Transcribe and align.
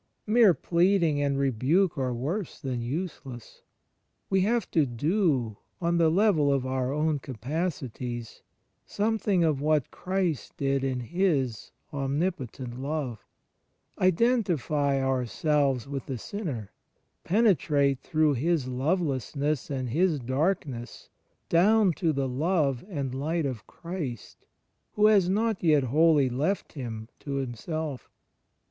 Mere 0.25 0.55
plead 0.55 1.03
ing 1.03 1.21
and 1.21 1.37
rebuke 1.37 1.95
are 1.95 2.11
worse 2.11 2.59
than 2.59 2.81
useless. 2.81 3.61
We 4.31 4.41
have 4.41 4.71
to 4.71 4.87
do, 4.87 5.57
on 5.79 5.99
the 5.99 6.09
level 6.09 6.51
of 6.51 6.65
our 6.65 6.91
own 6.91 7.19
capacities, 7.19 8.41
something 8.83 9.43
of 9.43 9.61
what 9.61 9.91
Christ 9.91 10.57
did 10.57 10.83
in 10.83 11.01
His 11.01 11.69
Omnipotent 11.93 12.81
love— 12.81 13.27
identify 14.01 14.99
ourselves 14.99 15.87
with 15.87 16.07
the 16.07 16.17
sinner, 16.17 16.71
penetrate 17.23 17.99
through 17.99 18.33
his 18.33 18.67
lovelessness 18.67 19.69
and 19.69 19.89
his 19.91 20.17
darkness 20.19 21.09
down 21.47 21.93
to 21.93 22.11
the 22.11 22.27
love 22.27 22.83
and 22.89 23.13
light 23.13 23.45
of 23.45 23.67
Christ 23.67 24.47
Who 24.93 25.05
has 25.05 25.29
not 25.29 25.61
yet 25.63 25.83
wholly 25.83 26.27
left 26.27 26.73
him 26.73 27.07
to 27.19 27.33
himself. 27.35 28.09